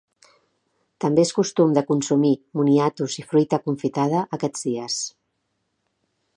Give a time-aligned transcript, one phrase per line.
[1.03, 5.01] També és costum de consumir moniatos i fruita confitada aquests dies.